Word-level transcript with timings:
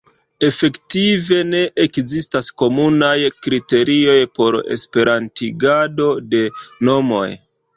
Efektive 0.45 1.37
ne 1.49 1.59
ekzistas 1.83 2.49
komunaj 2.63 3.19
kriterioj 3.49 4.17
por 4.39 4.59
esperantigado 4.77 6.09
de 6.33 6.43
nomoj. 6.91 7.27